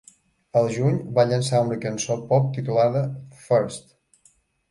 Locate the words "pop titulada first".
2.31-3.87